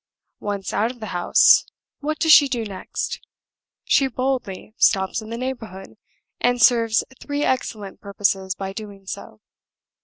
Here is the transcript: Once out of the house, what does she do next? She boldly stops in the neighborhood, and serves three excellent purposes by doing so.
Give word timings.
Once 0.39 0.73
out 0.73 0.89
of 0.89 0.99
the 0.99 1.05
house, 1.13 1.63
what 1.99 2.17
does 2.17 2.31
she 2.31 2.47
do 2.47 2.65
next? 2.65 3.19
She 3.83 4.07
boldly 4.07 4.73
stops 4.75 5.21
in 5.21 5.29
the 5.29 5.37
neighborhood, 5.37 5.95
and 6.39 6.59
serves 6.59 7.03
three 7.19 7.43
excellent 7.43 8.01
purposes 8.01 8.55
by 8.55 8.73
doing 8.73 9.05
so. 9.05 9.41